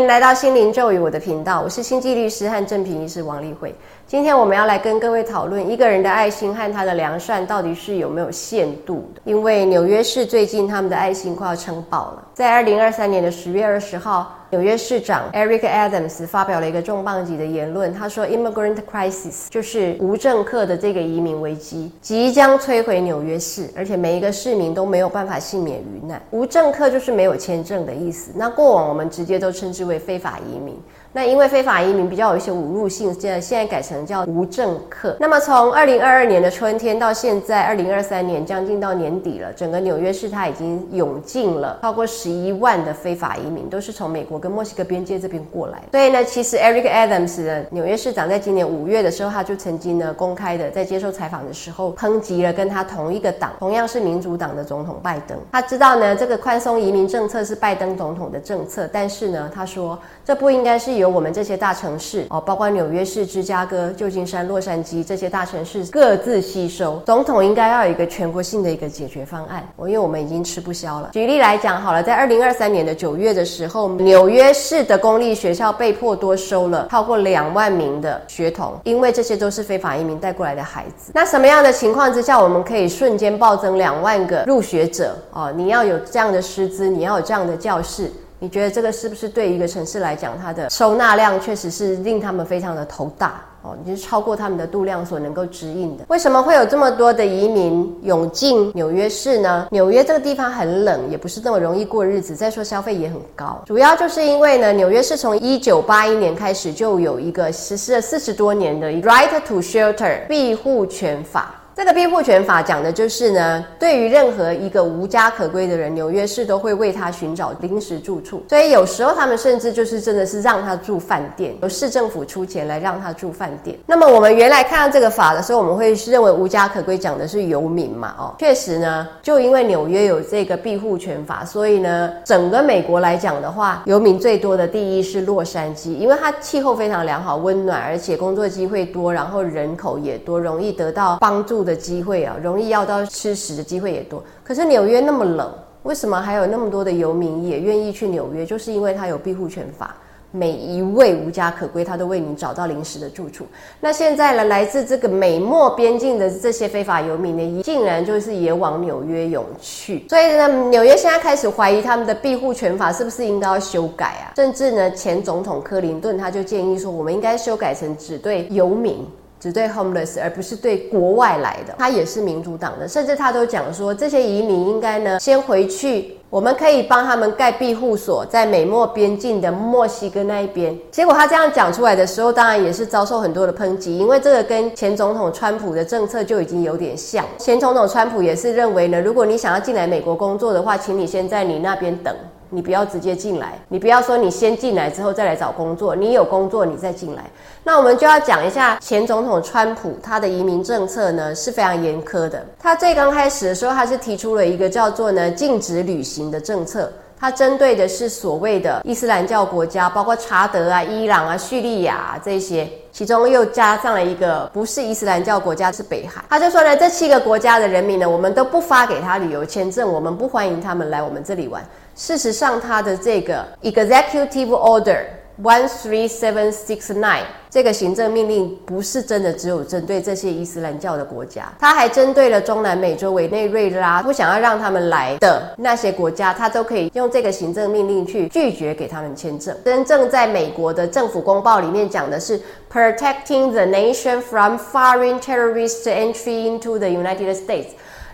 [0.00, 3.74] 迎来到心灵咒语我的频道，我是星际律师和正平医师王丽慧。
[4.08, 9.20] 今天我们要来跟各位讨论一个人的爱心和他的良善到底是有没有限度的。
[9.24, 14.32] 因为纽约市最近他们的爱心快要撑爆了，在二零二三年的十月二十号。
[14.50, 26.22] 纽约市长 Eric Adams 发表了一个重磅级的言论，他说：“Immigrant crisis 就是无政客的这个移民危机即将摧毁纽约市，而且每一个市民都没有办法幸免于难。
[26.30, 28.30] 无政客就是没有签证的意思。
[28.36, 30.80] 那过往我们直接都称之为非法移民。”
[31.16, 35.16] 那因为非法移民比较有一些侮辱性，现在现在改成叫无政客。
[35.18, 45.82] 那么从二零二二年的春天到现在二零二三年将近到年底了，整个纽约市它已经涌进了超过十一万的非法移民，都是从美国跟墨西哥边界这边过来。
[45.90, 55.38] 所以呢，其实 Eric Adams 的纽约市长在今年五月的时候，他就曾经呢公开的在接受采访的时候抨击了跟他同一个党，同样是民主党的总统拜登。
[55.50, 67.02] 他知道呢这个宽松移民政策是拜登总统的政策，但是呢他说这不应该是由我们这些大城市哦，包括纽约市、芝加哥、旧金山、洛杉矶这些大城市各自吸收。
[67.06, 69.66] 总统应该要有一个全国性的一个解决方案。
[69.76, 71.10] 我，因为我们已经吃不消了。
[71.12, 81.12] 举例来讲，好了，在二零二三年的九月的时候，纽约市的公立学校被迫多收了超过两万名的学童，因为这些都是非法移民带过来的孩子。
[81.14, 85.16] 那什么样的情况之下，我们可以瞬间暴增两万个入学者？
[85.32, 88.10] 哦，你要有这样的师资，你要有这样的教室。
[88.38, 93.74] 你觉得这个是不是对一个城市来讲，它的收纳量确实是令他们非常的头大哦？
[93.82, 96.04] 你是超过他们的度量所能够指引的。
[96.08, 99.68] 为什么会有这么多的移民涌进纽约市呢？
[99.70, 102.36] 纽约这个地方很冷，也不是那么容易过日子。
[102.36, 111.54] 再说消费也很高，主要就是因为呢，纽约市从一九八一年开始就有一个实施了四十多年的 Right to Shelter 庇护权法。
[111.76, 118.42] 这个庇护权法讲的就是呢，对于任何一个无家可归的人，纽约市都会为他寻找临时住处。
[118.48, 123.78] 所以有时候他们甚至就是真的是让他住饭店，由市政府出钱来让他住饭店。
[123.84, 128.14] 那么我们原来看到这个法的时候，我们会认为无家可归讲的是游民嘛？
[128.18, 141.65] 哦，确实呢，就因为纽约有这个庇护权法，所以呢，整个美国来讲的话，游民最多的第一是洛杉矶，因为它气候非常良好、温暖，而且工作机会多，然后人口也多，容易得到帮助。
[141.66, 144.22] 的机会啊，容易要到吃食的机会也多。
[144.42, 148.46] 可是纽约那么冷，为什么还有那么多的游民也愿意去纽约？
[148.46, 149.94] 就是因为它有庇护权法，
[150.30, 153.46] 每一位无家可归，他都为你找到临时的住处。
[153.80, 160.06] 那现在呢，来自这个美墨边境的这些非法游民呢，竟然就是也往纽约涌去。
[160.08, 164.34] 所以呢，纽约现在开始怀疑他们的庇护权法是不是应该要修改啊？
[164.36, 169.06] 甚至呢，前总统克林顿他就建议说，我们应该修改成只对游民。
[169.38, 171.74] 只对 homeless，而不是对国外来的。
[171.78, 180.76] 他也是民主党的，甚至他都讲说，这些移民应该呢先回去，我们可以帮他们盖庇护所，在美墨边境的墨西哥那一边。
[180.90, 187.24] 结果他这样讲出来的时候，当然也是遭受很多的抨击，因为这个跟前总统川普的政策就已经有点像。
[187.38, 192.14] 前总统川普也是认为呢，如果你想要进来美国工作的话，请你先在你那边等。
[192.50, 197.24] 你不要直接进来，你不要说你先进来之后再来找工作，你有工作你再进来。
[197.62, 202.44] 那我们就要讲一下前总统川普他的移民政策呢是非常严苛的。
[202.58, 216.24] 他最刚开始的时候，他是提出了一个叫做呢禁止旅行的政策，他针对的是所谓的伊斯兰教国家，包括查德啊、伊朗啊、叙利亚这些，其中又加上了一个不是伊斯兰教国家是北韩。
[216.28, 221.64] 他就说呢，这七个国家的人民呢，我们都不发给他旅游签证，我们不欢迎他们来我们这里玩。
[221.96, 224.98] 事实上，他的这个 Executive Order
[225.42, 239.56] One Three Seven Six Nine 这个行政命令不是真的只有针对这些伊斯兰教的国家，他还针对了中南美洲委内瑞拉不想要让他们来的那些国家，他都可以用这个行政命令去拒绝给他们签证。
[239.64, 242.38] 真正在美国的政府公报里面讲的是
[242.70, 247.68] Protecting the nation from foreign terrorist entry into the United States。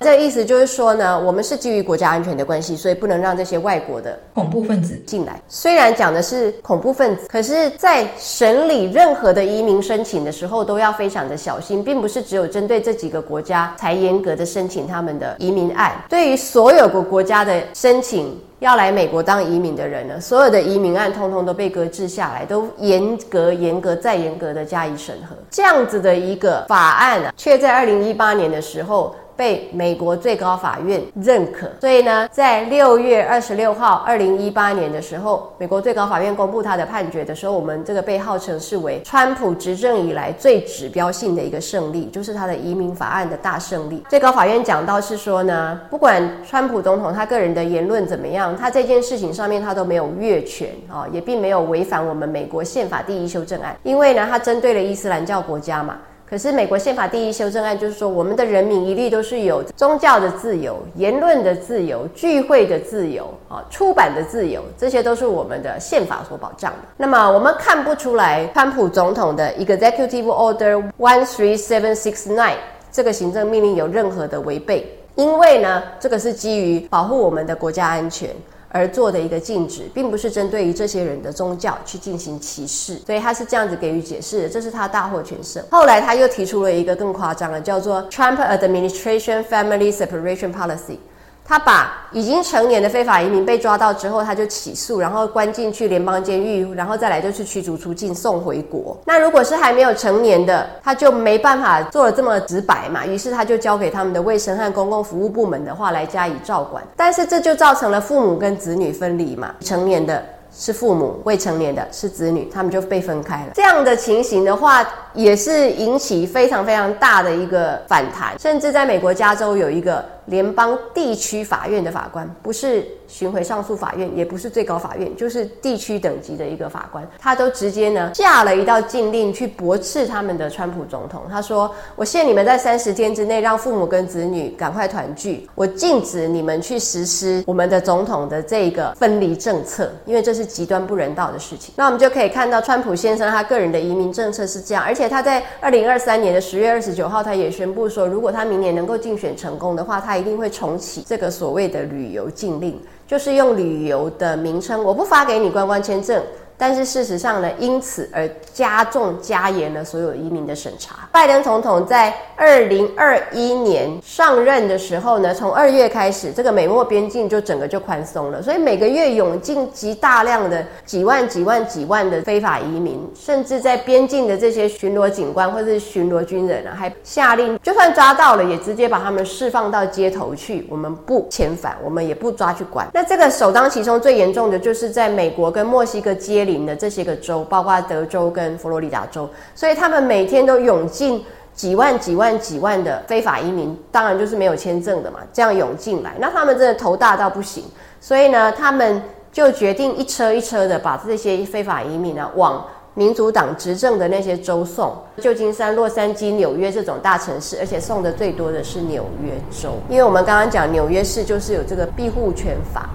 [0.00, 5.40] 这个意思就是说呢，我们是基于国家安全的关系，所以不能让这些外国的恐怖分子进来。
[5.48, 15.92] 虽然讲的是恐怖分子，可是，在审理任何的移民申请的时候，都要非常的小心，并不是只有针对这几个国家才严格的申请他们的移民案。
[16.08, 25.34] 对于所有个国家的申请要来美国当移民的人呢，所有的移民案通通都被搁置下来，都严格、严格再严格的加以审核。
[25.50, 29.14] 这样子的一个法案啊，却在二零一八年的时候。
[29.38, 31.70] 被美国最高法院认可。
[31.80, 44.02] 所以呢，在六月二十六号，二零一八年的时候，美国最高法院公布他的判决的时候，我们这个被号称是为川普执政以来最指标性的一个胜利，就是他的移民法案的大胜利。
[44.08, 55.96] 最高法院讲到是说呢，不管川普总统他个人的言论怎么样，他这件事情上面他都没有越权啊，也并没有违反我们美国宪法第一修正案，因为呢，他针对了伊斯兰教国家嘛。
[56.28, 66.78] 可是美国宪法第一修正案就是说，我们的人民一律都是有宗教的自由、言论的自由、聚会的自由啊、出版的自由，这些都是我们的宪法所保障的。
[66.98, 72.56] 那么我们看不出来，川普总统的 Executive Order One Three Seven Six Nine
[72.92, 78.28] 这个行政命令有任何的违背，因为呢，这个是基于保护我们的国家安全。
[78.70, 85.62] 而做的一个禁止，并不是针对于这些人的宗教去进行歧视，所以他是这样子给予解释的，这是他大获全胜。
[85.70, 90.98] 后来他又提出了一个更夸张的，叫做 Trump Administration Family Separation Policy。
[91.48, 98.94] 他把已经成年的非法移民被抓到之后，他就起诉，然后关进去联邦监狱，然后再来就是驱逐出境送回国。
[99.06, 106.84] 那如果是还没有成年的，他就没办法做的这么直白嘛，于是他就交给他们的卫生和公共服务部门的话来加以照管。
[106.94, 110.22] 但是这就造成了父母跟子女分离嘛，成年的。
[110.50, 113.52] 是父母，未成年的是子女，他们就被分开了。
[113.54, 122.86] 这样的情形的话，也是引起非常非常大的一个反弹，甚至在美国加州有一个联邦地区法院的法官，不是。
[123.08, 131.22] 巡回上诉法院也不是最高法院，就是地区等级的一个法官，他都直接呢下了一道禁令去驳斥他们的川普总统。
[131.30, 152.78] 他说：“我限你们在三十天之内让父母跟子女赶快团聚，我禁止你们去实施我们的总统的这个分离政策，因为这是极端不人道的事情。”那我们就可以看到，川普先生他个人的移民政策是这样，而且他在二零二三年的十月二十九号，他也宣布说，如果他明年能够竞选成功的话，他一定会重启这个所谓的旅游禁令。
[153.06, 156.22] 就是用旅游的名称，我不发给你观光签证。
[156.58, 161.08] 但是事实上呢，因此而加重加严了所有移民的审查。
[161.12, 182.88] 拜登总统在二零二一年上任的时候呢，从二月开始，这个美墨边境就整个就宽松了，所以每个月涌进极大量的几万、几万、几万的非法移民，甚至在边境的这些巡逻警官或者是巡逻军人啊，还下令，就算抓到了，也直接把他们释放到街头去，我们不遣返，我们也不抓去管。
[182.92, 186.47] 那这个首当其冲最严重的就是在美国跟墨西哥接。
[186.64, 191.22] 的这些个州，包括德州跟佛罗里达州，所以他们每天都涌进
[191.54, 197.64] 几万、几万、几万的非法移民，当然就是没有签证的嘛，这样涌进来，那他们真的头大到不行，
[198.00, 199.02] 所以呢，他们
[199.32, 202.64] 就决定一车一车的把这些非法移民呢往
[202.94, 212.88] 民主党执政的那些州送，旧金山、洛杉矶、纽约这种大城市，而且送的最多的是纽约州，因为我们刚刚讲纽约市就是有这个庇护权法。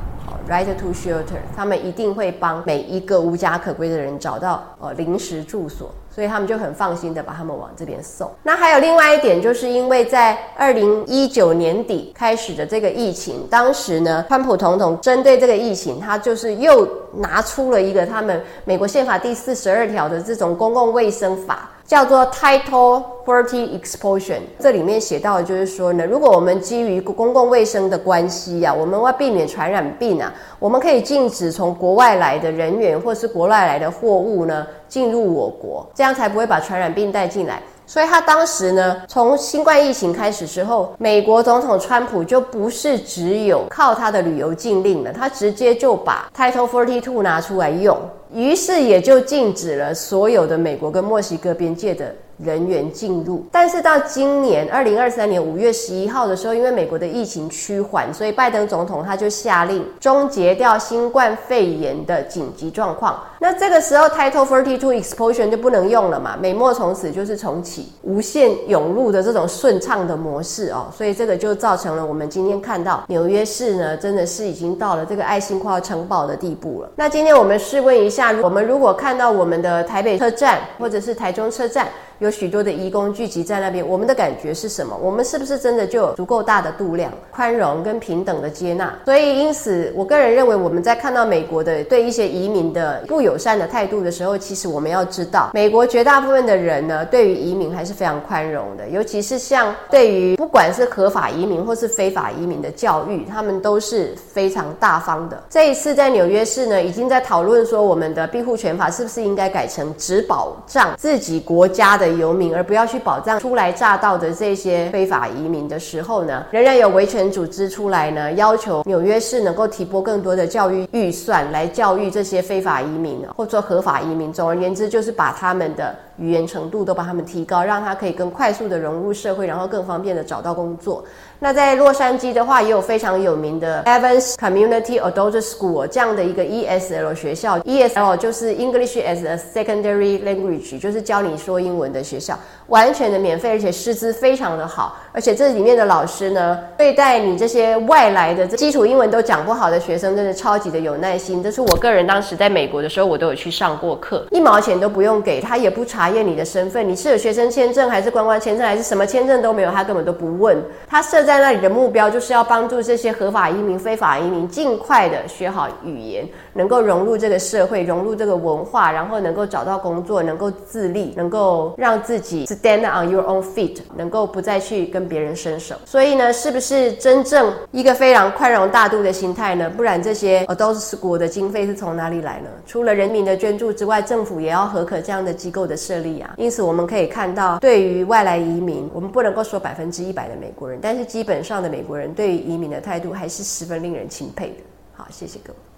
[0.50, 8.30] Right to shelter，他们一定会帮每一个无家可归的人找到呃临时住所，所以他们就很放心的把他们往这边送。
[8.44, 21.70] 那还有另外一点，就是因为在二零一九年底开始的这个疫情，当时呢，川普总统针对这个疫情，他就是又拿出了一个他们美国宪法第四十二条的这种公共卫生法。
[21.86, 37.62] 叫做 Title Forty Exposure，这里面写到的就是说呢，如果我们基于公共卫生的关系呀，我们要避免传染病啊，我们可以禁止从国外来的人员或是国外来的货物呢进入我国，这样才不会把传染病带进来。
[37.86, 47.98] 所以他当时呢，从新冠疫情开始之后，美国总统川普就不是只有靠他的旅游禁令了，他直接就把 Title Forty Two 拿出来用。
[48.34, 52.16] 于是也就禁止了所有的美国跟墨西哥边界的。
[52.44, 63.20] 人员进入，但是到今年二零二三年五月十一号的时候，因为美国的疫情趋缓，所以拜登总统他就下令终结掉新冠肺炎的紧急状况。
[63.40, 66.38] 那这个时候，Title Forty Two Exposure 就不能用了嘛？
[66.40, 76.90] 美墨从此就是重启无限涌入的这种顺畅的模式哦，所以这个就造成了我们今天看到纽约市呢，真的是已经到了这个爱心快要撑爆的地步了。
[76.96, 81.88] 那今天我们试问一下，我们如果看到我们的台北车站或者是台中车站，
[82.20, 84.96] 有许多的移工聚集在那边，我们的感觉是什么？
[85.02, 88.94] 我们是不是真的就有足够大的度量、宽容跟平等的接纳？
[89.04, 105.44] 所以，因此，我个人认为，我们在看到美国的对一些移民的不友善的态度的时候，其实我们要知道，美国绝大部分的人呢，对于移民还是非常宽容的，尤其是像对于不管是合法移民或是非法移民的教育，他们都是非常大方的。
[105.50, 112.13] 这一次在纽约市呢，已经在讨论说，我们的庇护权法是不是应该改成只保障自己国家的。
[112.18, 124.32] 游民，而不要去保障初来乍到的这些非法移民的时候呢，仍然有维权组织出来呢，要求纽约市能够提拨更多的教育预算来教育这些非法移民或做合法移民。
[124.32, 131.04] 总而言之，就是把他们的语言程度都把他们提高，让他可以更快速的融入社会，然后更方便的找到工作。
[131.44, 137.60] 那在洛杉矶的话，也有非常有名的 Evans Community Adult School 这样的一个 ESL 学校。
[137.60, 144.96] ESL 就是 English as a Secondary Language，就是教你说英文的学校，完全的免费，而且师资非常的好。
[145.12, 151.44] 而且这里面的老师呢，对待你这些外来的基础英文都讲不好的学生，真的超级的有耐心。
[151.44, 160.58] 这是我个人当时在美国的时候，我都有去上过课，一毛钱都不用给他，也不查验你的身份，你是有学生签证还是观光签证还是什么签证都没有，他根本都不问。
[160.88, 175.74] 他设在在那里的目标就是要帮助这些合法移民、非法移民尽快的学好语言，能够融入这个社会，融入这个文化，然后能够找到工作，能够自立，能够让自己 stand on your own feet，能够不再去跟别人伸手。
[175.86, 179.68] 所以呢，是不是真正一个非常宽容大度的心态呢？
[179.76, 182.50] 不然这些 adult school 的经费是从哪里来呢？
[182.68, 186.36] 除了人民的捐助之外，政府也要合可这样的机构的设立啊。
[186.38, 194.56] 因此，我们可以看到，对于外来移民，我们不能够说百分之一百的美国人，但是基基本上的美国人对于移民的态度还是十分令人钦佩的。
[194.92, 195.73] 好，谢谢各位。